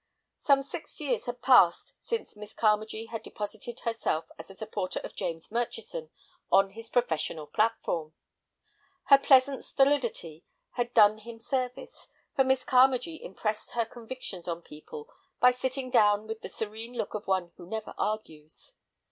[0.39, 5.13] Some six years had passed since Miss Carmagee had deposited herself as a supporter of
[5.15, 6.09] James Murchison
[6.51, 8.15] on his professional platform.
[9.09, 15.07] Her pleasant stolidity had done him service, for Miss Carmagee impressed her convictions on people
[15.39, 18.73] by sitting down with the serene look of one who never argues.